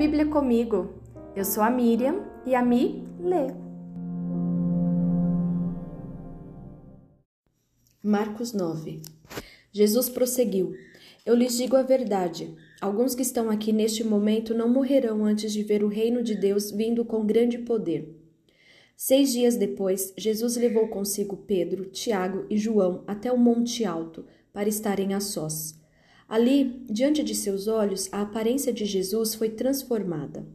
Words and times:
Bíblia 0.00 0.24
comigo. 0.24 0.94
Eu 1.36 1.44
sou 1.44 1.62
a 1.62 1.68
Miriam 1.68 2.24
e 2.46 2.54
a 2.54 2.64
Mi 2.64 3.06
lê. 3.20 3.48
Marcos 8.02 8.54
9 8.54 9.02
Jesus 9.70 10.08
prosseguiu: 10.08 10.72
Eu 11.26 11.34
lhes 11.34 11.54
digo 11.54 11.76
a 11.76 11.82
verdade. 11.82 12.56
Alguns 12.80 13.14
que 13.14 13.20
estão 13.20 13.50
aqui 13.50 13.74
neste 13.74 14.02
momento 14.02 14.54
não 14.54 14.70
morrerão 14.70 15.22
antes 15.22 15.52
de 15.52 15.62
ver 15.62 15.84
o 15.84 15.88
reino 15.88 16.22
de 16.22 16.34
Deus 16.34 16.70
vindo 16.70 17.04
com 17.04 17.26
grande 17.26 17.58
poder. 17.58 18.18
Seis 18.96 19.30
dias 19.30 19.56
depois, 19.56 20.14
Jesus 20.16 20.56
levou 20.56 20.88
consigo 20.88 21.36
Pedro, 21.36 21.90
Tiago 21.90 22.46
e 22.48 22.56
João 22.56 23.04
até 23.06 23.30
o 23.30 23.36
Monte 23.36 23.84
Alto 23.84 24.24
para 24.50 24.66
estarem 24.66 25.12
a 25.12 25.20
sós. 25.20 25.78
Ali, 26.30 26.84
diante 26.88 27.24
de 27.24 27.34
seus 27.34 27.66
olhos, 27.66 28.08
a 28.12 28.20
aparência 28.22 28.72
de 28.72 28.84
Jesus 28.84 29.34
foi 29.34 29.50
transformada. 29.50 30.46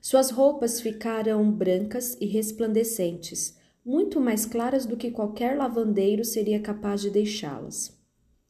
Suas 0.00 0.30
roupas 0.30 0.80
ficaram 0.80 1.50
brancas 1.50 2.16
e 2.20 2.26
resplandecentes, 2.26 3.58
muito 3.84 4.20
mais 4.20 4.46
claras 4.46 4.86
do 4.86 4.96
que 4.96 5.10
qualquer 5.10 5.56
lavandeiro 5.56 6.24
seria 6.24 6.60
capaz 6.60 7.00
de 7.00 7.10
deixá-las. 7.10 7.98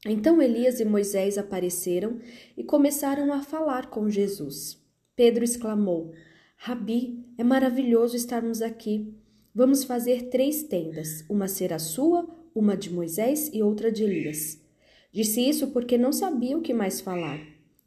Então 0.05 0.39
Elias 0.39 0.79
e 0.79 0.85
Moisés 0.85 1.39
apareceram 1.39 2.19
e 2.55 2.63
começaram 2.63 3.33
a 3.33 3.41
falar 3.41 3.89
com 3.89 4.07
Jesus. 4.07 4.77
Pedro 5.15 5.43
exclamou: 5.43 6.13
Rabi, 6.55 7.25
é 7.35 7.43
maravilhoso 7.43 8.15
estarmos 8.15 8.61
aqui. 8.61 9.11
Vamos 9.55 9.83
fazer 9.83 10.29
três 10.29 10.61
tendas: 10.61 11.25
uma 11.27 11.47
será 11.47 11.79
sua, 11.79 12.29
uma 12.53 12.77
de 12.77 12.93
Moisés 12.93 13.49
e 13.51 13.63
outra 13.63 13.91
de 13.91 14.03
Elias. 14.03 14.68
Disse 15.11 15.41
isso 15.41 15.67
porque 15.67 15.97
não 15.97 16.11
sabia 16.11 16.57
o 16.57 16.61
que 16.61 16.73
mais 16.73 17.01
falar, 17.01 17.39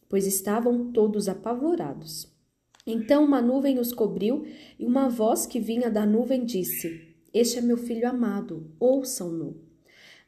pois 0.09 0.27
estavam 0.27 0.91
todos 0.93 1.29
apavorados. 1.29 2.31
Então 2.87 3.25
uma 3.25 3.41
nuvem 3.41 3.79
os 3.79 3.93
cobriu 3.93 4.45
e 4.79 4.85
uma 4.85 5.09
voz 5.09 5.47
que 5.47 5.61
vinha 5.61 5.89
da 5.89 6.05
nuvem 6.05 6.45
disse: 6.45 7.15
Este 7.33 7.59
é 7.59 7.63
meu 7.63 7.77
filho 7.77 8.09
amado, 8.09 8.71
ouçam-no. 8.81 9.57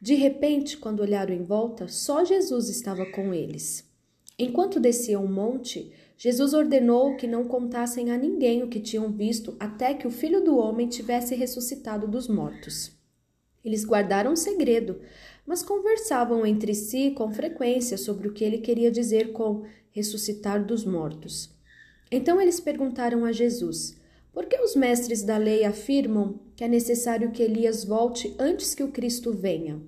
De 0.00 0.14
repente, 0.14 0.77
quando 0.77 1.00
olharam 1.00 1.34
em 1.34 1.42
volta, 1.42 1.88
só 1.88 2.24
Jesus 2.24 2.68
estava 2.68 3.06
com 3.06 3.34
eles. 3.34 3.90
Enquanto 4.38 4.78
desciam 4.78 5.24
o 5.24 5.28
monte, 5.28 5.92
Jesus 6.16 6.55
ordenou 6.55 7.16
que 7.16 7.27
não 7.27 7.44
contassem 7.44 8.11
a 8.11 8.16
ninguém 8.16 8.62
o 8.62 8.68
que 8.68 8.80
tinham 8.80 9.11
visto 9.11 9.56
até 9.58 9.94
que 9.94 10.06
o 10.06 10.11
filho 10.11 10.44
do 10.44 10.56
homem 10.58 10.88
tivesse 10.88 11.34
ressuscitado 11.34 12.06
dos 12.06 12.28
mortos. 12.28 12.92
Eles 13.64 13.84
guardaram 13.84 14.33
um 14.33 14.36
segredo, 14.36 15.00
mas 15.46 15.62
conversavam 15.62 16.46
entre 16.46 16.74
si 16.74 17.10
com 17.10 17.32
frequência 17.32 17.96
sobre 17.98 18.28
o 18.28 18.32
que 18.32 18.44
ele 18.44 18.58
queria 18.58 18.90
dizer 18.90 19.32
com 19.32 19.64
ressuscitar 19.90 20.64
dos 20.64 20.84
mortos. 20.84 21.54
Então 22.10 22.40
eles 22.40 22.60
perguntaram 22.60 23.24
a 23.24 23.32
Jesus: 23.32 24.00
Por 24.32 24.46
que 24.46 24.60
os 24.60 24.74
mestres 24.74 25.22
da 25.22 25.36
lei 25.36 25.64
afirmam 25.64 26.40
que 26.56 26.64
é 26.64 26.68
necessário 26.68 27.30
que 27.30 27.42
Elias 27.42 27.84
volte 27.84 28.34
antes 28.38 28.74
que 28.74 28.82
o 28.82 28.90
Cristo 28.90 29.32
venha? 29.32 29.80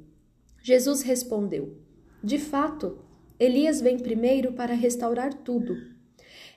Jesus 0.63 1.03
respondeu: 1.03 1.77
De 2.23 2.39
fato, 2.39 2.99
Elias 3.39 3.81
vem 3.81 3.99
primeiro 3.99 4.53
para 4.53 4.75
restaurar 4.75 5.33
tudo. 5.33 5.77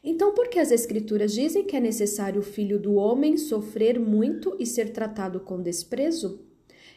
Então, 0.03 0.33
por 0.33 0.47
que 0.47 0.59
as 0.59 0.71
Escrituras 0.71 1.33
dizem 1.33 1.65
que 1.65 1.75
é 1.75 1.79
necessário 1.79 2.39
o 2.39 2.43
filho 2.43 2.79
do 2.79 2.95
homem 2.95 3.37
sofrer 3.37 3.99
muito 3.99 4.55
e 4.57 4.65
ser 4.65 4.93
tratado 4.93 5.41
com 5.41 5.61
desprezo? 5.61 6.45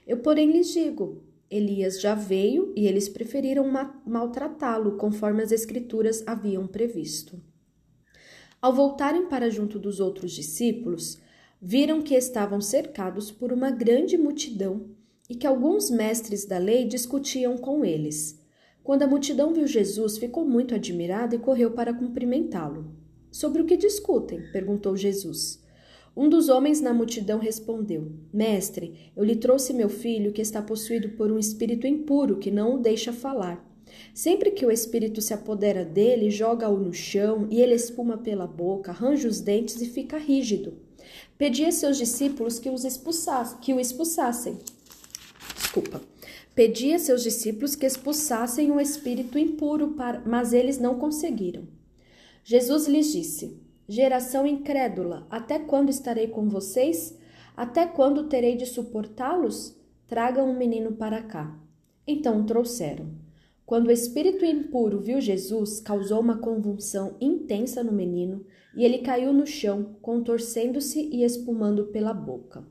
Eu, 0.06 0.19
porém, 0.19 0.53
lhes 0.53 0.73
digo: 0.73 1.23
Elias 1.53 2.00
já 2.00 2.14
veio 2.14 2.72
e 2.75 2.86
eles 2.86 3.08
preferiram 3.08 3.70
maltratá-lo, 4.06 4.97
conforme 4.97 5.42
as 5.42 5.53
Escrituras 5.53 6.25
haviam 6.27 6.67
previsto. 6.67 7.39
Ao 8.61 8.72
voltarem 8.72 9.27
para 9.27 9.50
junto 9.50 9.78
dos 9.78 10.00
outros 10.00 10.33
discípulos, 10.33 11.19
viram 11.61 12.00
que 12.00 12.14
estavam 12.14 12.61
cercados 12.61 13.30
por 13.30 13.52
uma 13.52 13.70
grande 13.70 14.17
multidão 14.17 14.91
e 15.29 15.35
que 15.35 15.46
alguns 15.46 15.91
mestres 15.91 16.45
da 16.45 16.58
lei 16.58 16.86
discutiam 16.86 17.57
com 17.57 17.85
eles. 17.85 18.41
Quando 18.83 19.02
a 19.02 19.07
multidão 19.07 19.52
viu 19.52 19.67
Jesus, 19.67 20.18
ficou 20.18 20.45
muito 20.45 20.74
admirada 20.74 21.36
e 21.36 21.39
correu 21.39 21.70
para 21.70 21.95
cumprimentá-lo. 21.95 22.96
Sobre 23.30 23.62
o 23.62 23.64
que 23.64 23.77
discutem? 23.77 24.42
perguntou 24.52 24.96
Jesus. 24.96 25.61
Um 26.17 26.28
dos 26.28 26.48
homens 26.48 26.80
na 26.80 26.92
multidão 26.92 27.39
respondeu: 27.39 28.12
Mestre, 28.33 29.12
eu 29.17 29.24
lhe 29.24 29.36
trouxe 29.36 29.73
meu 29.73 29.89
filho 29.89 30.33
que 30.33 30.42
está 30.42 30.61
possuído 30.61 31.11
por 31.11 31.33
um 31.33 31.39
espírito 31.39 31.86
impuro 31.86 32.39
que 32.39 32.50
não 32.50 32.74
o 32.74 32.78
deixa 32.78 33.12
falar. 33.12 33.67
Sempre 34.14 34.50
que 34.50 34.64
o 34.64 34.70
espírito 34.70 35.20
se 35.20 35.33
apodera 35.33 35.84
dele, 35.84 36.30
joga-o 36.30 36.78
no 36.78 36.92
chão 36.92 37.46
e 37.50 37.61
ele 37.61 37.74
espuma 37.74 38.18
pela 38.18 38.46
boca, 38.46 38.90
arranja 38.90 39.28
os 39.28 39.40
dentes 39.40 39.80
e 39.80 39.86
fica 39.86 40.18
rígido. 40.18 40.74
Pedi 41.36 41.64
a 41.64 41.73
seus 41.73 41.96
discípulos 41.98 42.58
que, 42.58 42.70
os 42.70 42.84
expulsassem, 42.84 43.58
que 43.61 43.74
o 43.74 43.80
expulsassem, 43.80 44.58
desculpa. 45.55 46.00
Pedia 46.55 46.96
a 46.96 46.98
seus 46.98 47.23
discípulos 47.23 47.74
que 47.74 47.86
expulsassem 47.86 48.70
o 48.70 48.79
espírito 48.79 49.39
impuro, 49.39 49.92
para, 49.92 50.23
mas 50.27 50.52
eles 50.52 50.79
não 50.79 50.98
conseguiram. 50.98 51.67
Jesus 52.44 52.86
lhes 52.86 53.11
disse: 53.11 53.56
Geração 53.89 54.47
incrédula, 54.47 55.27
até 55.29 55.59
quando 55.59 55.91
estarei 55.91 56.29
com 56.29 56.48
vocês? 56.48 57.19
Até 57.57 57.87
quando 57.87 58.29
terei 58.29 58.57
de 58.57 58.65
suportá-los? 58.65 59.77
Tragam 60.07 60.48
um 60.48 60.57
menino 60.57 60.93
para 60.93 61.23
cá. 61.23 61.59
Então 62.07 62.45
trouxeram. 62.45 63.07
Quando 63.67 63.89
o 63.89 63.92
espírito 63.92 64.45
impuro 64.45 65.01
viu 65.01 65.21
Jesus, 65.21 65.81
causou 65.81 66.21
uma 66.21 66.39
convulsão 66.39 67.17
intensa 67.21 67.83
no 67.83 67.92
menino 67.92 68.45
e 68.77 68.85
ele 68.85 68.98
caiu 68.98 69.33
no 69.33 69.47
chão, 69.47 69.97
contorcendo-se 70.01 71.01
e 71.13 71.25
espumando 71.25 71.87
pela 71.87 72.13
boca. 72.13 72.65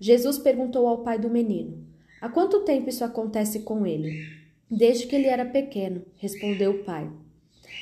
Jesus 0.00 0.38
perguntou 0.38 0.86
ao 0.86 1.02
pai 1.02 1.18
do 1.18 1.30
menino: 1.30 1.84
Há 2.20 2.28
quanto 2.28 2.64
tempo 2.64 2.88
isso 2.88 3.04
acontece 3.04 3.60
com 3.60 3.86
ele? 3.86 4.26
Desde 4.70 5.06
que 5.06 5.16
ele 5.16 5.26
era 5.26 5.44
pequeno, 5.44 6.02
respondeu 6.16 6.72
o 6.72 6.84
pai. 6.84 7.10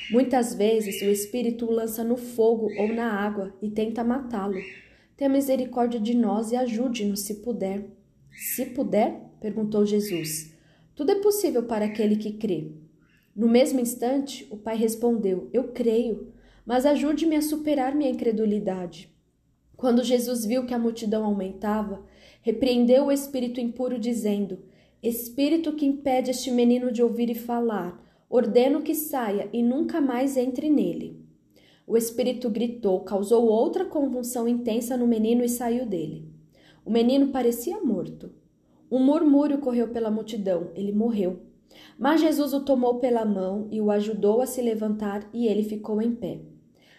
Muitas 0.09 0.55
vezes 0.55 1.01
o 1.01 1.05
espírito 1.05 1.65
o 1.65 1.71
lança 1.71 2.03
no 2.03 2.15
fogo 2.15 2.69
ou 2.77 2.93
na 2.93 3.11
água 3.11 3.53
e 3.61 3.69
tenta 3.69 4.03
matá-lo. 4.03 4.59
Tenha 5.17 5.29
misericórdia 5.29 5.99
de 5.99 6.15
nós 6.15 6.51
e 6.51 6.55
ajude-nos 6.55 7.21
se 7.21 7.35
puder. 7.35 7.85
Se 8.31 8.67
puder? 8.67 9.21
perguntou 9.41 9.85
Jesus. 9.85 10.53
Tudo 10.95 11.11
é 11.11 11.15
possível 11.15 11.63
para 11.63 11.85
aquele 11.85 12.15
que 12.15 12.33
crê. 12.33 12.71
No 13.35 13.47
mesmo 13.47 13.79
instante, 13.79 14.47
o 14.49 14.57
pai 14.57 14.77
respondeu: 14.77 15.49
Eu 15.53 15.65
creio, 15.65 16.33
mas 16.65 16.85
ajude-me 16.85 17.35
a 17.35 17.41
superar 17.41 17.93
minha 17.93 18.09
incredulidade. 18.09 19.11
Quando 19.75 20.03
Jesus 20.03 20.43
viu 20.43 20.65
que 20.65 20.73
a 20.73 20.79
multidão 20.79 21.23
aumentava, 21.23 22.03
repreendeu 22.41 23.05
o 23.05 23.11
espírito 23.11 23.59
impuro, 23.59 23.99
dizendo: 23.99 24.59
Espírito 25.03 25.73
que 25.73 25.85
impede 25.85 26.31
este 26.31 26.49
menino 26.49 26.91
de 26.91 27.03
ouvir 27.03 27.29
e 27.29 27.35
falar, 27.35 28.03
ordeno 28.29 28.81
que 28.81 28.93
saia 28.93 29.49
e 29.53 29.63
nunca 29.63 30.01
mais 30.01 30.35
entre 30.37 30.69
nele. 30.69 31.25
O 31.85 31.95
espírito 31.95 32.49
gritou, 32.49 33.01
causou 33.01 33.45
outra 33.45 33.85
convulsão 33.85 34.47
intensa 34.47 34.97
no 34.97 35.07
menino 35.07 35.43
e 35.43 35.49
saiu 35.49 35.85
dele. 35.85 36.29
O 36.85 36.91
menino 36.91 37.29
parecia 37.29 37.79
morto. 37.81 38.31
Um 38.91 38.99
murmúrio 38.99 39.59
correu 39.59 39.89
pela 39.89 40.11
multidão, 40.11 40.71
ele 40.75 40.91
morreu. 40.91 41.39
Mas 41.97 42.21
Jesus 42.21 42.53
o 42.53 42.63
tomou 42.63 42.99
pela 42.99 43.25
mão 43.25 43.67
e 43.71 43.79
o 43.79 43.91
ajudou 43.91 44.41
a 44.41 44.45
se 44.45 44.61
levantar, 44.61 45.29
e 45.33 45.47
ele 45.47 45.63
ficou 45.63 46.01
em 46.01 46.13
pé. 46.15 46.41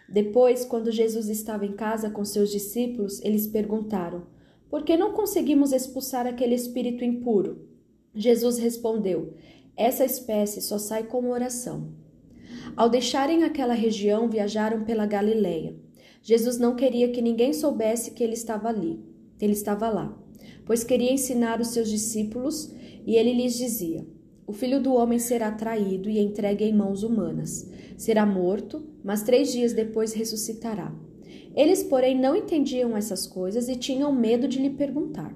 Depois, 0.08 0.64
quando 0.64 0.90
Jesus 0.90 1.28
estava 1.28 1.66
em 1.66 1.72
casa 1.72 2.08
com 2.08 2.24
seus 2.24 2.50
discípulos, 2.50 3.20
eles 3.22 3.46
perguntaram: 3.46 4.22
Por 4.70 4.82
que 4.82 4.96
não 4.96 5.12
conseguimos 5.12 5.72
expulsar 5.72 6.26
aquele 6.26 6.54
espírito 6.54 7.04
impuro? 7.04 7.68
Jesus 8.14 8.58
respondeu: 8.58 9.34
Essa 9.78 10.04
espécie 10.04 10.60
só 10.60 10.76
sai 10.76 11.04
com 11.04 11.30
oração. 11.30 11.92
Ao 12.76 12.90
deixarem 12.90 13.44
aquela 13.44 13.74
região, 13.74 14.28
viajaram 14.28 14.82
pela 14.82 15.06
Galileia. 15.06 15.76
Jesus 16.20 16.58
não 16.58 16.74
queria 16.74 17.12
que 17.12 17.22
ninguém 17.22 17.52
soubesse 17.52 18.10
que 18.10 18.24
ele 18.24 18.32
estava 18.32 18.68
ali, 18.68 18.98
ele 19.40 19.52
estava 19.52 19.88
lá, 19.88 20.20
pois 20.66 20.82
queria 20.82 21.12
ensinar 21.12 21.60
os 21.60 21.68
seus 21.68 21.88
discípulos, 21.88 22.74
e 23.06 23.14
ele 23.14 23.32
lhes 23.32 23.56
dizia: 23.56 24.04
O 24.48 24.52
filho 24.52 24.82
do 24.82 24.92
homem 24.94 25.20
será 25.20 25.52
traído 25.52 26.10
e 26.10 26.18
entregue 26.18 26.64
em 26.64 26.74
mãos 26.74 27.04
humanas. 27.04 27.70
Será 27.96 28.26
morto, 28.26 28.84
mas 29.04 29.22
três 29.22 29.52
dias 29.52 29.72
depois 29.72 30.12
ressuscitará. 30.12 30.92
Eles, 31.54 31.84
porém, 31.84 32.18
não 32.18 32.34
entendiam 32.34 32.96
essas 32.96 33.28
coisas 33.28 33.68
e 33.68 33.76
tinham 33.76 34.12
medo 34.12 34.48
de 34.48 34.58
lhe 34.58 34.70
perguntar. 34.70 35.32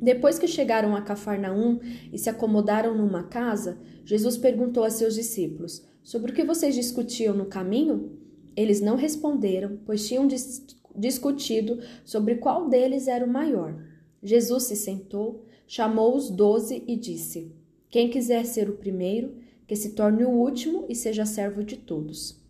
Depois 0.00 0.38
que 0.38 0.48
chegaram 0.48 0.96
a 0.96 1.02
Cafarnaum 1.02 1.78
e 2.10 2.16
se 2.16 2.30
acomodaram 2.30 2.96
numa 2.96 3.24
casa, 3.24 3.78
Jesus 4.04 4.38
perguntou 4.38 4.82
a 4.82 4.90
seus 4.90 5.14
discípulos: 5.14 5.84
Sobre 6.02 6.32
o 6.32 6.34
que 6.34 6.42
vocês 6.42 6.74
discutiam 6.74 7.34
no 7.34 7.46
caminho? 7.46 8.18
Eles 8.56 8.80
não 8.80 8.96
responderam, 8.96 9.78
pois 9.84 10.06
tinham 10.06 10.26
dis 10.26 10.64
discutido 10.96 11.78
sobre 12.04 12.36
qual 12.36 12.68
deles 12.68 13.06
era 13.06 13.24
o 13.24 13.30
maior. 13.30 13.80
Jesus 14.22 14.64
se 14.64 14.74
sentou, 14.74 15.44
chamou 15.66 16.16
os 16.16 16.30
doze 16.30 16.82
e 16.86 16.96
disse: 16.96 17.54
Quem 17.90 18.08
quiser 18.08 18.44
ser 18.46 18.68
o 18.68 18.76
primeiro, 18.76 19.34
que 19.66 19.76
se 19.76 19.90
torne 19.90 20.24
o 20.24 20.30
último 20.30 20.86
e 20.88 20.94
seja 20.94 21.24
servo 21.24 21.62
de 21.62 21.76
todos. 21.76 22.40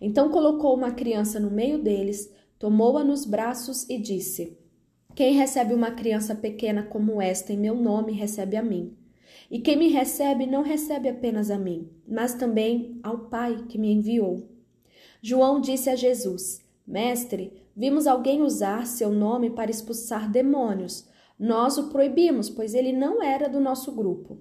Então 0.00 0.30
colocou 0.30 0.74
uma 0.74 0.92
criança 0.92 1.38
no 1.38 1.50
meio 1.50 1.82
deles, 1.82 2.32
tomou-a 2.58 3.04
nos 3.04 3.24
braços 3.24 3.88
e 3.90 3.98
disse: 3.98 4.56
Quem 5.14 5.34
recebe 5.34 5.74
uma 5.74 5.90
criança 5.90 6.34
pequena 6.34 6.82
como 6.82 7.20
esta 7.20 7.52
em 7.52 7.58
meu 7.58 7.74
nome, 7.74 8.12
recebe 8.12 8.56
a 8.56 8.62
mim. 8.62 8.96
E 9.50 9.58
quem 9.58 9.76
me 9.76 9.88
recebe 9.88 10.46
não 10.46 10.62
recebe 10.62 11.08
apenas 11.08 11.50
a 11.50 11.58
mim, 11.58 11.90
mas 12.08 12.32
também 12.34 12.98
ao 13.02 13.28
Pai 13.28 13.66
que 13.68 13.76
me 13.76 13.92
enviou. 13.92 14.48
João 15.20 15.60
disse 15.60 15.90
a 15.90 15.96
Jesus: 15.96 16.62
Mestre, 16.86 17.52
vimos 17.76 18.06
alguém 18.06 18.40
usar 18.40 18.86
seu 18.86 19.10
nome 19.10 19.50
para 19.50 19.70
expulsar 19.70 20.30
demônios. 20.30 21.06
Nós 21.38 21.76
o 21.76 21.90
proibimos, 21.90 22.48
pois 22.48 22.72
ele 22.72 22.92
não 22.92 23.22
era 23.22 23.48
do 23.48 23.60
nosso 23.60 23.92
grupo. 23.92 24.38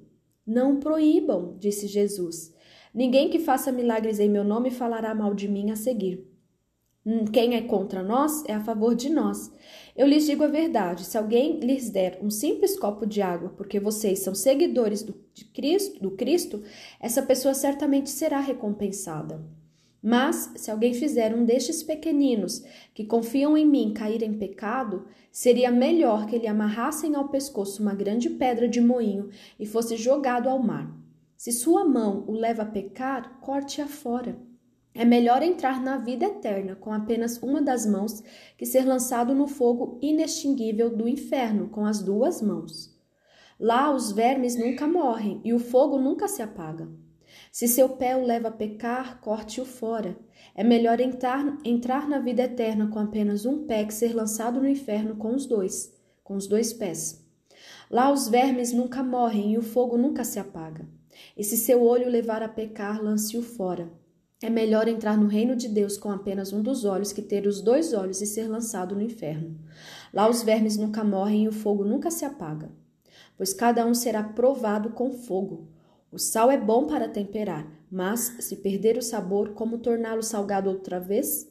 Não 0.48 0.80
proíbam, 0.80 1.58
disse 1.60 1.88
Jesus. 1.88 2.54
Ninguém 2.94 3.30
que 3.30 3.40
faça 3.40 3.72
milagres 3.72 4.20
em 4.20 4.30
meu 4.30 4.44
nome 4.44 4.72
falará 4.72 5.14
mal 5.14 5.34
de 5.34 5.48
mim 5.48 5.72
a 5.72 5.76
seguir. 5.76 6.31
Hum, 7.04 7.26
quem 7.26 7.56
é 7.56 7.62
contra 7.62 8.04
nós 8.04 8.44
é 8.46 8.54
a 8.54 8.64
favor 8.64 8.94
de 8.94 9.10
nós. 9.10 9.52
Eu 9.96 10.06
lhes 10.06 10.26
digo 10.26 10.44
a 10.44 10.48
verdade: 10.48 11.04
se 11.04 11.18
alguém 11.18 11.60
lhes 11.60 11.90
der 11.90 12.20
um 12.22 12.30
simples 12.30 12.78
copo 12.78 13.08
de 13.08 13.22
água, 13.22 13.50
porque 13.58 13.80
vocês 13.80 14.20
são 14.20 14.36
seguidores 14.36 15.02
do, 15.02 15.16
Cristo, 15.52 16.00
do 16.00 16.12
Cristo, 16.12 16.62
essa 17.00 17.24
pessoa 17.24 17.56
certamente 17.56 18.10
será 18.10 18.40
recompensada. 18.40 19.44
Mas, 20.04 20.52
se 20.56 20.70
alguém 20.70 20.94
fizer 20.94 21.34
um 21.36 21.44
destes 21.46 21.84
pequeninos 21.84 22.64
que 22.94 23.06
confiam 23.06 23.58
em 23.58 23.66
mim 23.66 23.94
cair 23.94 24.22
em 24.24 24.34
pecado, 24.34 25.08
seria 25.32 25.72
melhor 25.72 26.26
que 26.28 26.38
lhe 26.38 26.48
amarrassem 26.48 27.16
ao 27.16 27.30
pescoço 27.30 27.82
uma 27.82 27.94
grande 27.94 28.30
pedra 28.30 28.68
de 28.68 28.82
moinho 28.82 29.30
e 29.60 29.66
fosse 29.66 29.96
jogado 29.98 30.50
ao 30.50 30.62
mar. 30.62 30.92
Se 31.38 31.52
sua 31.52 31.84
mão 31.84 32.24
o 32.28 32.34
leva 32.34 32.64
a 32.64 32.66
pecar, 32.66 33.40
corte-a 33.42 33.88
fora. 33.88 34.51
É 34.94 35.06
melhor 35.06 35.42
entrar 35.42 35.82
na 35.82 35.98
vida 35.98 36.26
eterna 36.26 36.76
com 36.76 36.92
apenas 36.92 37.42
uma 37.42 37.62
das 37.62 37.86
mãos 37.86 38.22
que 38.58 38.66
ser 38.66 38.86
lançado 38.86 39.34
no 39.34 39.48
fogo 39.48 39.98
inextinguível 40.02 40.90
do 40.90 41.08
inferno 41.08 41.70
com 41.70 41.86
as 41.86 42.02
duas 42.02 42.42
mãos. 42.42 42.94
Lá 43.58 43.94
os 43.94 44.12
vermes 44.12 44.56
nunca 44.56 44.86
morrem 44.88 45.40
e 45.46 45.54
o 45.54 45.60
fogo 45.60 45.98
nunca 45.98 46.28
se 46.28 46.42
apaga. 46.42 46.90
Se 47.52 47.68
seu 47.68 47.90
pé 47.90 48.18
o 48.18 48.26
leva 48.26 48.50
a 48.50 48.52
pecar, 48.52 49.22
corte-o 49.22 49.66
fora. 49.66 50.18
É 50.54 50.64
melhor 50.64 51.00
entrar, 51.00 51.58
entrar 51.64 52.10
na 52.10 52.20
vida 52.20 52.44
eterna 52.44 52.88
com 52.88 53.00
apenas 53.00 53.46
um 53.46 53.66
pé 53.66 53.86
que 53.86 53.94
ser 53.94 54.14
lançado 54.14 54.60
no 54.60 54.68
inferno 54.68 55.16
com 55.16 55.34
os 55.34 55.46
dois, 55.46 55.94
com 56.24 56.36
os 56.36 56.48
dois 56.48 56.74
pés. 56.74 57.26
Lá 57.90 58.12
os 58.12 58.28
vermes 58.28 58.74
nunca 58.74 59.04
morrem 59.04 59.54
e 59.54 59.58
o 59.58 59.62
fogo 59.62 59.98
nunca 59.98 60.24
se 60.26 60.40
apaga. 60.40 60.86
E 61.38 61.44
se 61.44 61.56
seu 61.56 61.82
olho 61.82 62.10
levar 62.10 62.42
a 62.42 62.50
pecar, 62.50 63.02
lance-o 63.02 63.42
fora. 63.42 64.01
É 64.42 64.50
melhor 64.50 64.88
entrar 64.88 65.16
no 65.16 65.28
reino 65.28 65.56
de 65.56 65.70
Deus 65.70 65.98
com 65.98 66.10
apenas 66.10 66.52
um 66.52 66.64
dos 66.64 66.84
olhos 66.84 67.14
que 67.14 67.22
ter 67.22 67.46
os 67.46 67.62
dois 67.62 67.94
olhos 67.94 68.22
e 68.22 68.26
ser 68.26 68.48
lançado 68.48 68.96
no 68.96 69.02
inferno. 69.02 69.56
Lá 70.12 70.28
os 70.28 70.42
vermes 70.42 70.78
nunca 70.78 71.04
morrem 71.04 71.44
e 71.44 71.48
o 71.48 71.52
fogo 71.52 71.84
nunca 71.84 72.10
se 72.10 72.26
apaga, 72.26 72.72
pois 73.38 73.54
cada 73.54 73.86
um 73.86 73.94
será 73.94 74.24
provado 74.24 74.90
com 74.90 75.14
fogo. 75.14 75.70
O 76.12 76.18
sal 76.18 76.50
é 76.50 76.58
bom 76.58 76.88
para 76.88 77.08
temperar, 77.08 77.72
mas 77.90 78.36
se 78.40 78.56
perder 78.56 78.98
o 78.98 79.02
sabor, 79.02 79.54
como 79.54 79.78
torná-lo 79.78 80.24
salgado 80.24 80.72
outra 80.72 81.00
vez? 81.00 81.48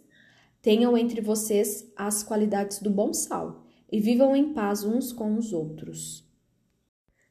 Tenham 0.60 0.98
entre 0.98 1.20
vocês 1.20 1.90
as 1.96 2.24
qualidades 2.24 2.80
do 2.80 2.90
bom 2.90 3.12
sal 3.12 3.64
e 3.90 4.00
vivam 4.00 4.34
em 4.34 4.52
paz 4.52 4.82
uns 4.82 5.12
com 5.12 5.36
os 5.36 5.52
outros. 5.52 6.28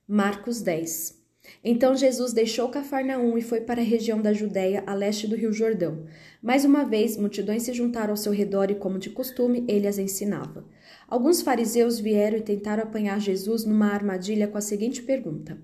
Marcos 0.07 0.61
10 0.61 1.18
Então 1.63 1.95
Jesus 1.95 2.33
deixou 2.33 2.69
Cafarnaum 2.69 3.37
e 3.37 3.41
foi 3.41 3.61
para 3.61 3.81
a 3.81 3.83
região 3.83 4.21
da 4.21 4.33
Judéia, 4.33 4.83
a 4.87 4.93
leste 4.93 5.27
do 5.27 5.35
rio 5.35 5.51
Jordão. 5.51 6.05
Mais 6.41 6.63
uma 6.63 6.83
vez, 6.83 7.17
multidões 7.17 7.63
se 7.63 7.73
juntaram 7.73 8.11
ao 8.11 8.17
seu 8.17 8.31
redor 8.31 8.71
e, 8.71 8.75
como 8.75 8.97
de 8.97 9.09
costume, 9.09 9.65
ele 9.67 9.87
as 9.87 9.97
ensinava. 9.97 10.65
Alguns 11.07 11.41
fariseus 11.41 11.99
vieram 11.99 12.37
e 12.37 12.41
tentaram 12.41 12.83
apanhar 12.83 13.19
Jesus 13.19 13.65
numa 13.65 13.87
armadilha 13.87 14.47
com 14.47 14.57
a 14.57 14.61
seguinte 14.61 15.01
pergunta: 15.01 15.57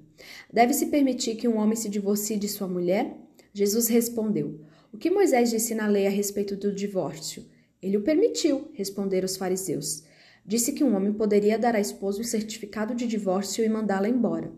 Deve-se 0.51 0.87
permitir 0.87 1.35
que 1.35 1.47
um 1.47 1.57
homem 1.57 1.75
se 1.75 1.89
divorcie 1.89 2.37
de 2.37 2.47
sua 2.47 2.67
mulher? 2.67 3.17
Jesus 3.53 3.87
respondeu: 3.87 4.59
O 4.91 4.97
que 4.97 5.09
Moisés 5.09 5.49
disse 5.49 5.73
na 5.73 5.87
lei 5.87 6.07
a 6.07 6.09
respeito 6.09 6.55
do 6.55 6.73
divórcio? 6.73 7.45
Ele 7.81 7.97
o 7.97 8.01
permitiu, 8.01 8.69
responderam 8.73 9.25
os 9.25 9.37
fariseus. 9.37 10.03
Disse 10.45 10.73
que 10.73 10.83
um 10.83 10.95
homem 10.95 11.13
poderia 11.13 11.57
dar 11.57 11.75
à 11.75 11.79
esposa 11.79 12.19
um 12.21 12.23
certificado 12.23 12.93
de 12.93 13.07
divórcio 13.07 13.63
e 13.63 13.69
mandá-la 13.69 14.09
embora. 14.09 14.51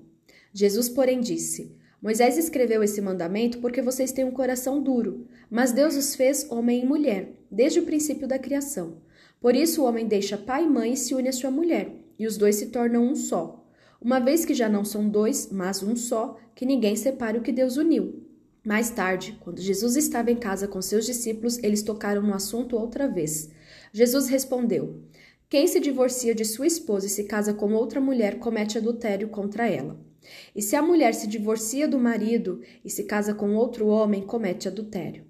Jesus, 0.59 0.89
porém, 0.89 1.19
disse: 1.19 1.71
Moisés 2.01 2.35
escreveu 2.35 2.81
esse 2.81 2.99
mandamento 2.99 3.59
porque 3.59 3.79
vocês 3.79 4.11
têm 4.11 4.25
um 4.25 4.31
coração 4.31 4.81
duro, 4.81 5.27
mas 5.51 5.71
Deus 5.71 5.95
os 5.95 6.15
fez 6.15 6.49
homem 6.49 6.81
e 6.81 6.85
mulher, 6.85 7.31
desde 7.51 7.79
o 7.79 7.83
princípio 7.83 8.27
da 8.27 8.39
criação. 8.39 8.97
Por 9.39 9.55
isso 9.55 9.83
o 9.83 9.85
homem 9.85 10.07
deixa 10.07 10.35
pai 10.35 10.63
e 10.63 10.67
mãe 10.67 10.93
e 10.93 10.97
se 10.97 11.13
une 11.13 11.29
à 11.29 11.31
sua 11.31 11.51
mulher, 11.51 11.91
e 12.17 12.25
os 12.25 12.37
dois 12.37 12.55
se 12.55 12.65
tornam 12.71 13.05
um 13.05 13.15
só. 13.15 13.63
Uma 14.01 14.19
vez 14.19 14.45
que 14.45 14.55
já 14.55 14.67
não 14.67 14.83
são 14.83 15.07
dois, 15.07 15.49
mas 15.51 15.83
um 15.83 15.95
só, 15.95 16.39
que 16.55 16.65
ninguém 16.65 16.95
separe 16.95 17.37
o 17.37 17.43
que 17.43 17.51
Deus 17.51 17.77
uniu. 17.77 18.25
Mais 18.65 18.89
tarde, 18.89 19.37
quando 19.39 19.61
Jesus 19.61 19.95
estava 19.95 20.31
em 20.31 20.37
casa 20.37 20.67
com 20.67 20.81
seus 20.81 21.05
discípulos, 21.05 21.59
eles 21.59 21.83
tocaram 21.83 22.23
no 22.23 22.33
assunto 22.33 22.75
outra 22.75 23.07
vez. 23.07 23.51
Jesus 23.93 24.27
respondeu: 24.27 25.03
Quem 25.47 25.67
se 25.67 25.79
divorcia 25.79 26.33
de 26.33 26.45
sua 26.45 26.65
esposa 26.65 27.05
e 27.05 27.09
se 27.09 27.25
casa 27.25 27.53
com 27.53 27.75
outra 27.75 28.01
mulher 28.01 28.39
comete 28.39 28.79
adultério 28.79 29.27
contra 29.29 29.69
ela. 29.69 30.07
E 30.55 30.61
se 30.61 30.75
a 30.75 30.81
mulher 30.81 31.13
se 31.13 31.27
divorcia 31.27 31.87
do 31.87 31.99
marido 31.99 32.61
e 32.83 32.89
se 32.89 33.03
casa 33.03 33.33
com 33.33 33.55
outro 33.55 33.87
homem, 33.87 34.21
comete 34.21 34.67
adultério. 34.67 35.25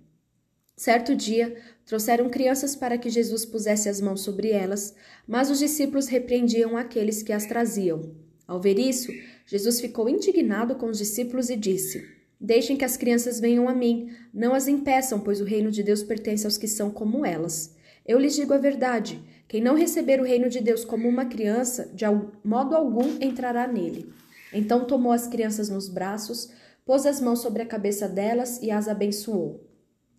Certo 0.76 1.16
dia, 1.16 1.56
trouxeram 1.86 2.30
crianças 2.30 2.76
para 2.76 2.98
que 2.98 3.10
Jesus 3.10 3.46
pusesse 3.46 3.90
as 3.90 4.00
mãos 4.00 4.22
sobre 4.22 4.52
elas, 4.52 4.94
mas 5.28 5.50
os 5.50 5.58
discípulos 5.58 6.08
repreendiam 6.08 6.78
aqueles 6.78 7.24
que 7.24 7.34
as 7.34 7.46
traziam. 7.48 8.12
Ao 8.48 8.62
ver 8.62 8.78
isso, 8.78 9.12
Jesus 9.46 9.82
ficou 9.82 10.08
indignado 10.08 10.76
com 10.76 10.86
os 10.86 11.00
discípulos 11.00 11.50
e 11.50 11.56
disse: 11.56 12.08
Deixem 12.40 12.78
que 12.78 12.86
as 12.86 12.96
crianças 12.96 13.40
venham 13.40 13.68
a 13.68 13.74
mim, 13.74 14.16
não 14.32 14.54
as 14.54 14.68
impeçam, 14.68 15.20
pois 15.20 15.42
o 15.42 15.46
reino 15.46 15.72
de 15.72 15.82
Deus 15.82 16.04
pertence 16.04 16.46
aos 16.46 16.58
que 16.58 16.68
são 16.68 16.92
como 16.92 17.26
elas. 17.26 17.76
Eu 18.06 18.20
lhes 18.20 18.36
digo 18.36 18.54
a 18.54 18.58
verdade: 18.60 19.20
quem 19.48 19.62
não 19.62 19.76
receber 19.76 20.22
o 20.22 20.26
reino 20.26 20.48
de 20.48 20.62
Deus 20.62 20.86
como 20.86 21.10
uma 21.10 21.26
criança, 21.26 21.90
de 21.94 22.06
modo 22.44 22.76
algum 22.76 23.18
entrará 23.20 23.68
nele. 23.68 24.14
Então 24.58 24.86
tomou 24.86 25.12
as 25.12 25.28
crianças 25.28 25.70
nos 25.70 25.88
braços, 25.88 26.52
pôs 26.84 27.06
as 27.06 27.22
mãos 27.22 27.40
sobre 27.40 27.62
a 27.62 27.66
cabeça 27.66 28.10
delas 28.10 28.60
e 28.62 28.72
as 28.72 28.88
abençoou. 28.88 29.64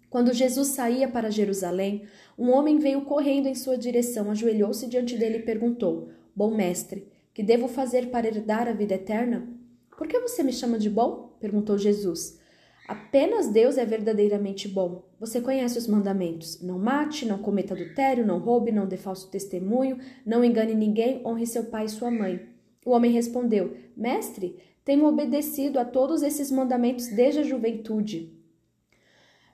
Quando 0.09 0.33
Jesus 0.33 0.69
saía 0.69 1.09
para 1.09 1.29
Jerusalém, 1.29 2.05
um 2.39 2.51
homem 2.51 2.79
veio 2.79 3.03
correndo 3.03 3.49
em 3.49 3.55
sua 3.57 3.77
direção, 3.77 4.31
ajoelhou-se 4.31 4.87
diante 4.87 5.19
dele 5.19 5.39
e 5.39 5.43
perguntou: 5.43 6.11
Bom 6.37 6.55
mestre, 6.55 7.09
que 7.35 7.43
devo 7.43 7.67
fazer 7.67 8.11
para 8.11 8.29
herdar 8.29 8.69
a 8.69 8.73
vida 8.73 8.95
eterna? 8.95 9.49
Por 9.97 10.07
que 10.07 10.21
você 10.21 10.45
me 10.45 10.53
chama 10.53 10.79
de 10.79 10.89
bom? 10.89 11.37
perguntou 11.41 11.77
Jesus. 11.77 12.39
Apenas 12.87 13.49
Deus 13.49 13.77
é 13.77 13.85
verdadeiramente 13.85 14.67
bom. 14.67 15.05
Você 15.21 15.41
conhece 15.41 15.77
os 15.77 15.87
mandamentos: 15.87 16.63
não 16.63 16.79
mate, 16.79 17.27
não 17.27 17.39
cometa 17.39 17.75
adultério, 17.75 18.25
não 18.25 18.39
roube, 18.39 18.73
não 18.73 18.87
dê 18.87 18.97
falso 18.97 19.29
testemunho, 19.31 19.99
não 20.25 20.45
engane 20.45 20.75
ninguém, 20.75 21.21
honre 21.27 21.45
seu 21.45 21.65
pai 21.65 21.87
e 21.87 21.91
sua 21.91 22.11
mãe. 22.11 22.48
O 22.89 22.93
homem 22.93 23.13
respondeu: 23.13 23.77
Mestre, 23.95 24.57
tenho 24.83 25.05
obedecido 25.05 25.79
a 25.79 25.85
todos 25.85 26.23
esses 26.23 26.51
mandamentos 26.51 27.09
desde 27.09 27.41
a 27.41 27.43
juventude. 27.43 28.33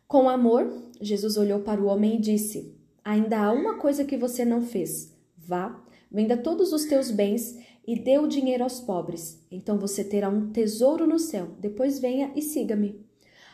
Com 0.06 0.28
amor, 0.28 0.72
Jesus 1.00 1.36
olhou 1.36 1.58
para 1.58 1.82
o 1.82 1.86
homem 1.86 2.14
e 2.14 2.20
disse: 2.20 2.78
Ainda 3.04 3.40
há 3.40 3.50
uma 3.50 3.76
coisa 3.76 4.04
que 4.04 4.16
você 4.16 4.44
não 4.44 4.62
fez. 4.62 5.12
Vá, 5.36 5.84
venda 6.08 6.36
todos 6.36 6.72
os 6.72 6.84
teus 6.84 7.10
bens 7.10 7.58
e 7.84 7.98
dê 7.98 8.20
o 8.20 8.28
dinheiro 8.28 8.62
aos 8.62 8.78
pobres. 8.78 9.44
Então 9.50 9.78
você 9.80 10.04
terá 10.04 10.28
um 10.28 10.52
tesouro 10.52 11.04
no 11.04 11.18
céu. 11.18 11.48
Depois 11.58 11.98
venha 11.98 12.30
e 12.36 12.40
siga-me. 12.40 13.04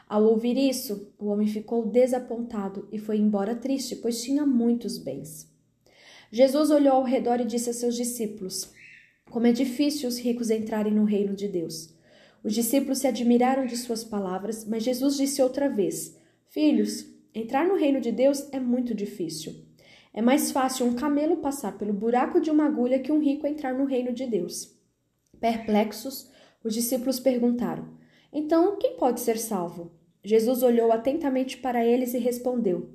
Ao 0.07 0.23
ouvir 0.23 0.59
isso, 0.59 1.11
o 1.19 1.29
homem 1.29 1.47
ficou 1.47 1.87
desapontado 1.87 2.87
e 2.93 2.99
foi 2.99 3.17
embora 3.17 3.57
triste, 3.57 3.97
pois 3.97 4.21
tinha 4.23 4.45
muitos 4.45 4.99
bens. 4.99 5.51
Jesus 6.31 6.71
olhou 6.71 6.97
ao 6.97 7.03
redor 7.03 7.41
e 7.41 7.47
disse 7.47 7.71
a 7.71 7.73
seus 7.73 7.97
discípulos: 7.97 8.79
Como 9.31 9.47
é 9.47 9.53
difícil 9.53 10.09
os 10.09 10.19
ricos 10.19 10.51
entrarem 10.51 10.93
no 10.93 11.05
reino 11.05 11.37
de 11.37 11.47
Deus. 11.47 11.95
Os 12.43 12.53
discípulos 12.53 12.99
se 12.99 13.07
admiraram 13.07 13.65
de 13.65 13.77
suas 13.77 14.03
palavras, 14.03 14.65
mas 14.65 14.83
Jesus 14.83 15.17
disse 15.17 15.41
outra 15.41 15.69
vez: 15.69 16.19
Filhos, 16.49 17.07
entrar 17.33 17.65
no 17.65 17.77
reino 17.77 18.01
de 18.01 18.11
Deus 18.11 18.49
é 18.53 18.59
muito 18.59 18.93
difícil. 18.93 19.55
É 20.13 20.21
mais 20.21 20.51
fácil 20.51 20.85
um 20.85 20.95
camelo 20.95 21.37
passar 21.37 21.79
pelo 21.79 21.93
buraco 21.93 22.41
de 22.41 22.51
uma 22.51 22.67
agulha 22.67 22.99
que 22.99 23.13
um 23.13 23.21
rico 23.21 23.47
entrar 23.47 23.73
no 23.73 23.85
reino 23.85 24.13
de 24.13 24.27
Deus. 24.27 24.77
Perplexos, 25.39 26.29
os 26.65 26.75
discípulos 26.75 27.21
perguntaram: 27.21 27.89
Então, 28.33 28.77
quem 28.79 28.97
pode 28.97 29.21
ser 29.21 29.39
salvo? 29.39 29.93
Jesus 30.25 30.65
olhou 30.65 30.91
atentamente 30.91 31.57
para 31.57 31.87
eles 31.87 32.15
e 32.15 32.19
respondeu: 32.19 32.91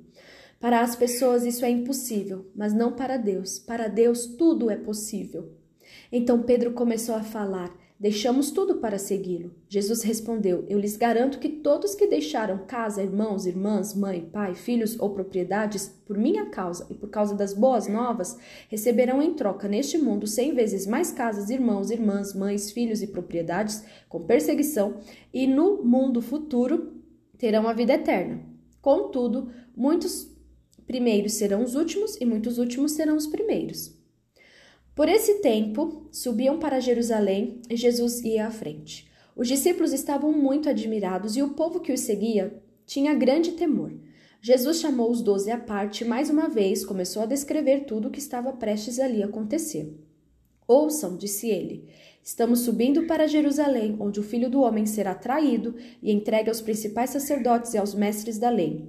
Para 0.60 0.82
as 0.82 0.94
pessoas 0.94 1.46
isso 1.46 1.64
é 1.64 1.70
impossível, 1.70 2.50
mas 2.54 2.74
não 2.74 2.92
para 2.92 3.16
Deus. 3.16 3.58
Para 3.58 3.88
Deus 3.88 4.26
tudo 4.26 4.68
é 4.68 4.76
possível. 4.76 5.55
Então 6.10 6.42
Pedro 6.42 6.72
começou 6.72 7.14
a 7.14 7.22
falar: 7.22 7.74
Deixamos 7.98 8.50
tudo 8.50 8.76
para 8.76 8.98
segui-lo. 8.98 9.54
Jesus 9.70 10.02
respondeu: 10.02 10.66
Eu 10.68 10.78
lhes 10.78 10.98
garanto 10.98 11.38
que 11.38 11.48
todos 11.48 11.94
que 11.94 12.06
deixaram 12.06 12.66
casa, 12.66 13.02
irmãos, 13.02 13.46
irmãs, 13.46 13.94
mãe, 13.94 14.20
pai, 14.20 14.54
filhos 14.54 15.00
ou 15.00 15.14
propriedades 15.14 15.88
por 16.04 16.18
minha 16.18 16.44
causa 16.50 16.86
e 16.90 16.94
por 16.94 17.08
causa 17.08 17.34
das 17.34 17.54
boas 17.54 17.88
novas, 17.88 18.38
receberão 18.68 19.22
em 19.22 19.32
troca 19.32 19.66
neste 19.66 19.96
mundo 19.96 20.26
cem 20.26 20.54
vezes 20.54 20.86
mais 20.86 21.10
casas, 21.10 21.48
irmãos, 21.48 21.90
irmãs, 21.90 22.34
mães, 22.34 22.70
filhos 22.70 23.00
e 23.00 23.06
propriedades 23.06 23.82
com 24.10 24.26
perseguição, 24.26 25.00
e 25.32 25.46
no 25.46 25.82
mundo 25.82 26.20
futuro 26.20 27.02
terão 27.38 27.66
a 27.66 27.72
vida 27.72 27.94
eterna. 27.94 28.42
Contudo, 28.82 29.50
muitos 29.74 30.30
primeiros 30.86 31.32
serão 31.32 31.64
os 31.64 31.74
últimos 31.74 32.20
e 32.20 32.26
muitos 32.26 32.58
últimos 32.58 32.92
serão 32.92 33.16
os 33.16 33.26
primeiros. 33.26 33.95
Por 34.96 35.10
esse 35.10 35.42
tempo, 35.42 36.08
subiam 36.10 36.58
para 36.58 36.80
Jerusalém 36.80 37.60
e 37.68 37.76
Jesus 37.76 38.22
ia 38.24 38.46
à 38.46 38.50
frente. 38.50 39.06
Os 39.36 39.46
discípulos 39.46 39.92
estavam 39.92 40.32
muito 40.32 40.70
admirados 40.70 41.36
e 41.36 41.42
o 41.42 41.50
povo 41.50 41.80
que 41.80 41.92
os 41.92 42.00
seguia 42.00 42.62
tinha 42.86 43.12
grande 43.12 43.52
temor. 43.52 43.92
Jesus 44.40 44.80
chamou 44.80 45.10
os 45.10 45.20
doze 45.20 45.50
à 45.50 45.58
parte 45.58 46.02
e 46.02 46.06
mais 46.06 46.30
uma 46.30 46.48
vez 46.48 46.82
começou 46.82 47.22
a 47.22 47.26
descrever 47.26 47.80
tudo 47.84 48.08
o 48.08 48.10
que 48.10 48.18
estava 48.18 48.54
prestes 48.54 48.98
ali 48.98 49.22
acontecer. 49.22 49.94
Ouçam, 50.66 51.18
disse 51.18 51.50
ele. 51.50 51.90
Estamos 52.24 52.60
subindo 52.60 53.06
para 53.06 53.28
Jerusalém, 53.28 53.96
onde 54.00 54.18
o 54.18 54.22
filho 54.22 54.48
do 54.48 54.62
homem 54.62 54.86
será 54.86 55.14
traído 55.14 55.76
e 56.02 56.10
entregue 56.10 56.48
aos 56.48 56.62
principais 56.62 57.10
sacerdotes 57.10 57.74
e 57.74 57.78
aos 57.78 57.94
mestres 57.94 58.38
da 58.38 58.48
lei. 58.48 58.88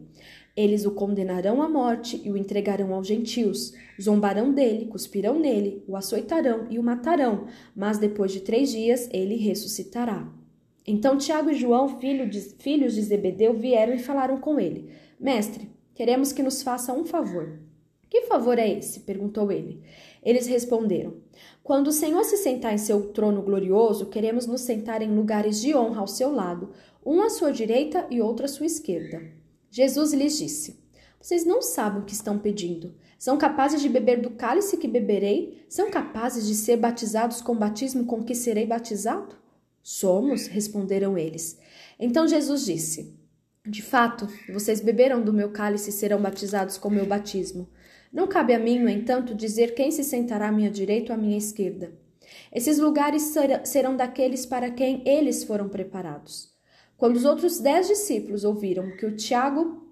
Eles 0.58 0.88
o 0.88 0.92
condenarão 0.92 1.62
à 1.62 1.70
morte 1.70 2.20
e 2.26 2.32
o 2.32 2.36
entregarão 2.36 2.92
aos 2.92 3.06
gentios. 3.06 3.76
Zombarão 4.02 4.52
dele, 4.52 4.88
cuspirão 4.88 5.38
nele, 5.38 5.84
o 5.88 5.96
açoitarão 5.96 6.66
e 6.72 6.80
o 6.80 6.84
matarão, 6.84 7.46
mas 7.76 8.00
depois 8.00 8.32
de 8.32 8.40
três 8.40 8.72
dias 8.72 9.08
ele 9.14 9.36
ressuscitará. 9.36 10.28
Então 10.88 11.16
Tiago 11.16 11.52
e 11.52 11.54
João, 11.54 12.00
filho 12.00 12.28
de, 12.28 12.42
filhos 12.42 12.96
de 12.96 13.04
Zebedeu, 13.04 13.54
vieram 13.54 13.94
e 13.94 14.00
falaram 14.00 14.40
com 14.40 14.60
ele: 14.60 14.90
Mestre, 15.20 15.70
queremos 15.94 16.32
que 16.32 16.42
nos 16.42 16.64
faça 16.64 16.92
um 16.92 17.06
favor. 17.06 17.60
Que 18.10 18.22
favor 18.24 18.58
é 18.58 18.68
esse? 18.68 19.02
perguntou 19.02 19.52
ele. 19.52 19.84
Eles 20.24 20.48
responderam: 20.48 21.18
Quando 21.64 21.90
o 21.90 21.92
Senhor 21.92 22.24
se 22.24 22.38
sentar 22.38 22.74
em 22.74 22.80
seu 22.80 23.10
trono 23.10 23.44
glorioso, 23.44 24.08
queremos 24.08 24.48
nos 24.48 24.62
sentar 24.62 25.04
em 25.04 25.16
lugares 25.16 25.62
de 25.62 25.76
honra 25.76 26.02
ao 26.02 26.08
seu 26.08 26.32
lado, 26.32 26.72
um 27.06 27.22
à 27.22 27.30
sua 27.30 27.52
direita 27.52 28.08
e 28.10 28.20
outro 28.22 28.46
à 28.46 28.48
sua 28.48 28.66
esquerda. 28.66 29.37
Jesus 29.78 30.12
lhes 30.12 30.36
disse: 30.36 30.80
Vocês 31.22 31.46
não 31.46 31.62
sabem 31.62 32.02
o 32.02 32.04
que 32.04 32.14
estão 32.16 32.40
pedindo. 32.40 32.96
São 33.20 33.38
capazes 33.38 33.80
de 33.80 33.88
beber 33.88 34.20
do 34.20 34.32
cálice 34.32 34.76
que 34.76 34.88
beberei? 34.88 35.64
São 35.70 35.92
capazes 35.92 36.48
de 36.48 36.56
ser 36.56 36.78
batizados 36.78 37.42
com 37.42 37.52
o 37.52 37.60
batismo 37.60 38.04
com 38.04 38.24
que 38.24 38.34
serei 38.34 38.66
batizado? 38.66 39.36
Somos, 39.84 40.48
responderam 40.48 41.16
eles. 41.16 41.60
Então 42.00 42.28
Jesus 42.28 42.66
disse: 42.66 43.16
De 43.68 43.84
fato, 43.84 44.28
vocês 44.52 44.82
beberam 44.82 45.22
do 45.22 45.32
meu 45.32 45.52
cálice 45.52 45.92
e 45.92 45.94
serão 45.94 46.20
batizados 46.20 46.76
com 46.80 46.90
meu 46.90 47.06
batismo. 47.06 47.70
Não 48.12 48.26
cabe 48.26 48.56
a 48.56 48.60
mim, 48.60 48.80
no 48.80 48.90
entanto, 48.90 49.36
dizer 49.36 49.76
quem 49.76 49.92
se 49.92 50.04
sentará 50.04 50.48
à 50.48 50.52
minha 50.52 50.72
direita 50.72 51.14
ou 51.14 51.20
à 51.20 51.22
minha 51.22 51.38
esquerda. 51.38 51.92
Esses 52.52 52.80
lugares 52.80 53.32
serão 53.64 53.96
daqueles 53.96 54.44
para 54.44 54.72
quem 54.72 55.08
eles 55.08 55.44
foram 55.44 55.70
preparados. 55.70 56.57
Quando 56.98 57.16
os 57.16 57.26
outros 57.26 57.60
dez 57.60 57.88
discípulos 57.88 58.44
ouviram 58.44 58.98
que 58.98 59.06
o 59.06 59.16
Tiago 59.16 59.84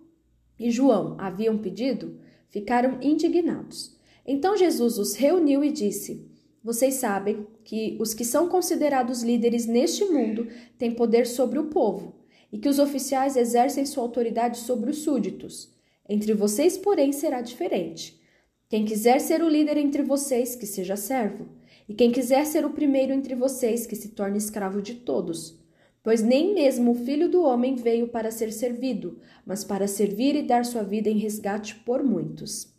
e 0.59 0.71
João 0.71 1.15
haviam 1.19 1.55
pedido, 1.55 2.19
ficaram 2.49 2.97
indignados. 2.99 3.95
Então 4.25 4.57
Jesus 4.57 4.97
os 4.97 5.13
reuniu 5.13 5.63
e 5.63 5.71
disse: 5.71 6.27
Vocês 6.63 6.95
sabem 6.95 7.45
que 7.63 7.95
os 7.99 8.15
que 8.15 8.25
são 8.25 8.49
considerados 8.49 9.21
líderes 9.21 9.67
neste 9.67 10.03
mundo 10.05 10.47
têm 10.79 10.91
poder 10.91 11.27
sobre 11.27 11.59
o 11.59 11.65
povo 11.65 12.15
e 12.51 12.57
que 12.57 12.69
os 12.69 12.79
oficiais 12.79 13.35
exercem 13.35 13.85
sua 13.85 14.01
autoridade 14.01 14.57
sobre 14.57 14.89
os 14.89 14.99
súditos. 14.99 15.71
Entre 16.09 16.33
vocês, 16.33 16.75
porém, 16.75 17.11
será 17.11 17.41
diferente. 17.41 18.19
Quem 18.67 18.83
quiser 18.83 19.19
ser 19.19 19.43
o 19.43 19.49
líder 19.49 19.77
entre 19.77 20.01
vocês, 20.01 20.55
que 20.55 20.65
seja 20.65 20.95
servo, 20.95 21.47
e 21.87 21.93
quem 21.93 22.11
quiser 22.11 22.45
ser 22.45 22.65
o 22.65 22.71
primeiro 22.71 23.13
entre 23.13 23.35
vocês, 23.35 23.85
que 23.85 23.95
se 23.95 24.09
torne 24.09 24.39
escravo 24.39 24.81
de 24.81 24.95
todos 24.95 25.64
Pois 26.05 26.21
nem 26.21 26.53
mesmo 26.53 26.91
o 26.91 27.03
filho 27.03 27.27
do 27.27 27.41
homem 27.41 27.73
veio 27.73 28.07
para 28.07 28.29
ser 28.29 28.53
servido, 28.53 29.17
mas 29.43 29.63
para 29.63 29.87
servir 29.87 30.35
e 30.35 30.43
dar 30.43 30.63
sua 30.63 30.83
vida 30.83 31.09
em 31.09 31.17
resgate 31.17 31.73
por 31.77 32.03
muitos. 32.03 32.71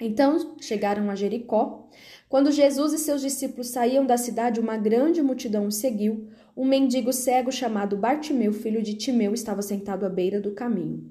Então 0.00 0.56
chegaram 0.58 1.10
a 1.10 1.14
Jericó. 1.14 1.90
Quando 2.30 2.50
Jesus 2.50 2.94
e 2.94 2.98
seus 2.98 3.20
discípulos 3.20 3.68
saíam 3.68 4.06
da 4.06 4.16
cidade, 4.16 4.58
uma 4.58 4.78
grande 4.78 5.20
multidão 5.20 5.66
os 5.66 5.76
seguiu. 5.76 6.28
Um 6.56 6.64
mendigo 6.64 7.12
cego 7.12 7.52
chamado 7.52 7.94
Bartimeu, 7.94 8.54
filho 8.54 8.82
de 8.82 8.94
Timeu, 8.94 9.34
estava 9.34 9.60
sentado 9.60 10.06
à 10.06 10.08
beira 10.08 10.40
do 10.40 10.52
caminho. 10.52 11.04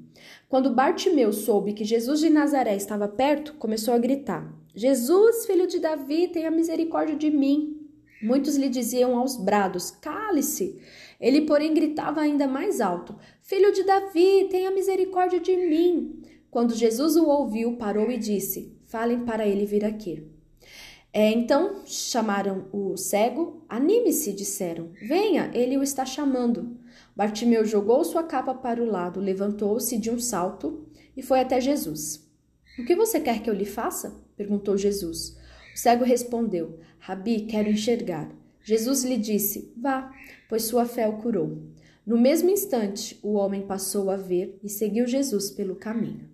Quando 0.50 0.74
Bartimeu 0.74 1.32
soube 1.32 1.74
que 1.74 1.86
Jesus 1.86 2.22
de 2.22 2.30
Nazaré 2.32 2.76
estava 2.76 3.08
perto, 3.08 3.54
começou 3.54 3.94
a 3.94 4.00
gritar: 4.00 4.52
Jesus, 4.76 5.46
filho 5.46 5.68
de 5.68 5.78
Davi, 5.78 6.28
tenha 6.28 6.50
misericórdia 6.50 7.16
de 7.16 7.30
mim. 7.30 7.78
Muitos 8.22 8.56
lhe 8.56 8.68
diziam 8.68 9.16
aos 9.16 9.38
brados: 9.38 9.92
Cale-se. 9.92 10.82
Ele, 11.22 11.42
porém, 11.42 11.74
gritava 11.74 12.20
ainda 12.20 12.48
mais 12.48 12.82
alto: 12.82 13.16
Filho 13.40 13.72
de 13.72 13.84
Davi, 13.84 14.48
tenha 14.50 14.72
misericórdia 14.72 15.40
de 15.40 15.56
mim. 15.56 16.24
Quando 16.50 16.76
Jesus 16.76 17.16
o 17.16 17.28
ouviu, 17.28 17.78
parou 17.78 18.10
e 18.10 18.18
disse: 18.18 18.76
Falem 18.88 19.20
para 19.24 19.48
ele 19.48 19.66
vir 19.66 19.86
aqui. 19.86 20.28
É, 21.14 21.30
então 21.30 21.86
chamaram 21.86 22.68
o 22.72 22.98
cego. 22.98 23.64
Anime-se, 23.70 24.34
disseram. 24.34 24.90
Venha, 25.08 25.52
ele 25.54 25.78
o 25.78 25.84
está 25.84 26.06
chamando. 26.06 26.78
Bartimeu 27.16 27.64
jogou 27.66 28.04
sua 28.04 28.24
capa 28.24 28.54
para 28.54 28.82
o 28.82 28.90
lado, 28.90 29.20
levantou-se 29.20 29.98
de 29.98 30.10
um 30.10 30.20
salto 30.20 30.88
e 31.16 31.22
foi 31.22 31.42
até 31.42 31.60
Jesus. 31.60 32.28
O 32.80 32.86
que 32.86 32.96
você 32.96 33.20
quer 33.20 33.42
que 33.42 33.50
eu 33.50 33.54
lhe 33.54 33.66
faça? 33.66 34.22
perguntou 34.36 34.78
Jesus. 34.78 35.38
O 35.76 35.78
cego 35.78 36.04
respondeu: 36.04 36.80
Rabi, 37.00 37.42
quero 37.42 37.70
enxergar. 37.70 38.32
Jesus 38.64 39.04
lhe 39.04 39.18
disse: 39.18 39.72
Vá, 39.78 40.12
pois 40.50 40.64
sua 40.64 40.86
fé 40.86 41.08
o 41.08 41.18
curou. 41.18 41.58
No 42.06 42.18
mesmo 42.18 42.50
instante, 42.50 43.20
o 43.22 43.34
homem 43.34 43.62
passou 43.62 44.10
a 44.10 44.16
ver 44.16 44.58
e 44.64 44.70
seguiu 44.70 45.06
Jesus 45.06 45.52
pelo 45.52 45.76
caminho. 45.76 46.31